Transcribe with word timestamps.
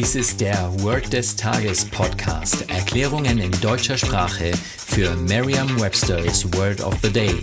Dies 0.00 0.14
ist 0.14 0.40
der 0.40 0.72
Word 0.82 1.12
des 1.12 1.36
Tages 1.36 1.84
Podcast. 1.84 2.70
Erklärungen 2.70 3.38
in 3.38 3.50
deutscher 3.60 3.98
Sprache 3.98 4.50
für 4.54 5.14
Merriam-Webster's 5.14 6.50
Word 6.54 6.80
of 6.80 6.96
the 7.02 7.12
Day. 7.12 7.34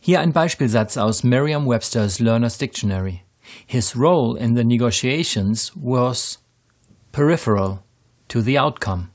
Hier 0.00 0.20
ein 0.20 0.32
Beispielsatz 0.32 0.96
aus 0.96 1.24
Merriam-Webster's 1.24 2.18
Learner's 2.18 2.58
Dictionary. 2.58 3.22
His 3.66 3.96
role 3.96 4.38
in 4.38 4.56
the 4.56 4.64
negotiations 4.64 5.72
was 5.74 6.42
peripheral 7.12 7.82
to 8.28 8.40
the 8.40 8.58
outcome. 8.58 9.10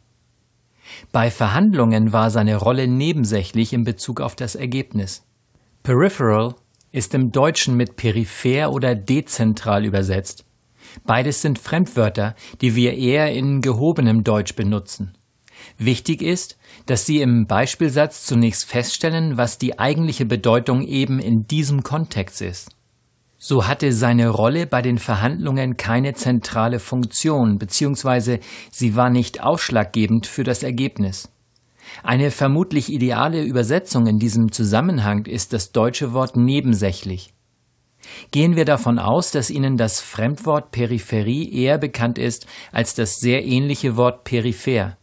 Bei 1.11 1.31
Verhandlungen 1.31 2.13
war 2.13 2.29
seine 2.29 2.55
Rolle 2.55 2.88
nebensächlich 2.88 3.73
in 3.73 3.84
Bezug 3.84 4.21
auf 4.21 4.35
das 4.35 4.55
Ergebnis. 4.55 5.26
Peripheral 5.84 6.55
ist 6.91 7.13
im 7.13 7.31
Deutschen 7.31 7.76
mit 7.76 7.96
peripher 7.96 8.71
oder 8.71 8.96
dezentral 8.96 9.85
übersetzt. 9.85 10.46
Beides 11.05 11.41
sind 11.41 11.59
Fremdwörter, 11.59 12.35
die 12.62 12.76
wir 12.76 12.96
eher 12.96 13.31
in 13.31 13.62
gehobenem 13.62 14.23
Deutsch 14.23 14.55
benutzen. 14.55 15.13
Wichtig 15.77 16.21
ist, 16.21 16.57
dass 16.85 17.05
Sie 17.05 17.21
im 17.21 17.46
Beispielsatz 17.46 18.26
zunächst 18.26 18.65
feststellen, 18.65 19.37
was 19.37 19.57
die 19.57 19.77
eigentliche 19.77 20.26
Bedeutung 20.26 20.84
eben 20.84 21.20
in 21.20 21.46
diesem 21.48 21.84
Kontext 21.84 22.41
ist. 22.41 22.70
So 23.41 23.65
hatte 23.65 23.93
seine 23.93 24.27
Rolle 24.27 24.68
bei 24.68 24.82
den 24.82 24.98
Verhandlungen 24.98 25.77
keine 25.77 26.13
zentrale 26.13 26.77
Funktion, 26.79 27.57
beziehungsweise 27.57 28.41
sie 28.70 28.98
war 28.98 29.09
nicht 29.09 29.41
ausschlaggebend 29.41 30.27
für 30.27 30.43
das 30.43 30.62
Ergebnis. 30.62 31.29
Eine 32.04 32.31
vermutlich 32.31 32.91
ideale 32.91 33.41
Übersetzung 33.41 34.07
in 34.07 34.20
diesem 34.20 34.51
Zusammenhang 34.51 35.26
ist 35.26 35.54
das 35.54 35.71
deutsche 35.71 36.12
Wort 36.12 36.35
nebensächlich. 36.35 37.34
Gehen 38.31 38.57
wir 38.57 38.65
davon 38.65 38.99
aus, 38.99 39.31
dass 39.31 39.49
Ihnen 39.49 39.77
das 39.77 40.01
Fremdwort 40.01 40.71
Peripherie 40.71 41.49
eher 41.49 41.77
bekannt 41.77 42.18
ist 42.18 42.46
als 42.74 42.93
das 42.93 43.21
sehr 43.21 43.46
ähnliche 43.46 43.96
Wort 43.96 44.26
peripher. 44.26 44.99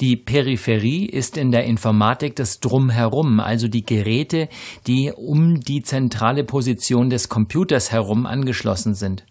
Die 0.00 0.16
Peripherie 0.16 1.06
ist 1.06 1.36
in 1.36 1.50
der 1.50 1.64
Informatik 1.64 2.36
das 2.36 2.60
Drumherum, 2.60 3.40
also 3.40 3.68
die 3.68 3.84
Geräte, 3.84 4.48
die 4.86 5.12
um 5.14 5.60
die 5.60 5.82
zentrale 5.82 6.44
Position 6.44 7.10
des 7.10 7.28
Computers 7.28 7.92
herum 7.92 8.26
angeschlossen 8.26 8.94
sind. 8.94 9.24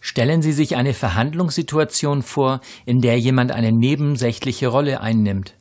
Stellen 0.00 0.42
Sie 0.42 0.52
sich 0.52 0.76
eine 0.76 0.94
Verhandlungssituation 0.94 2.22
vor, 2.22 2.60
in 2.84 3.00
der 3.00 3.18
jemand 3.18 3.50
eine 3.50 3.72
nebensächliche 3.72 4.68
Rolle 4.68 5.00
einnimmt. 5.00 5.54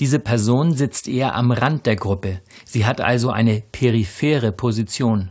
Diese 0.00 0.18
Person 0.18 0.72
sitzt 0.72 1.08
eher 1.08 1.34
am 1.34 1.50
Rand 1.50 1.86
der 1.86 1.96
Gruppe. 1.96 2.40
Sie 2.64 2.86
hat 2.86 3.00
also 3.00 3.30
eine 3.30 3.62
periphere 3.72 4.52
Position. 4.52 5.30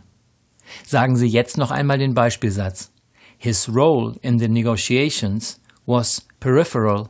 Sagen 0.85 1.15
Sie 1.15 1.27
jetzt 1.27 1.57
noch 1.57 1.71
einmal 1.71 1.97
den 1.97 2.13
Beispielsatz. 2.13 2.91
His 3.37 3.67
role 3.67 4.15
in 4.21 4.39
the 4.39 4.47
negotiations 4.47 5.59
was 5.85 6.25
peripheral 6.39 7.09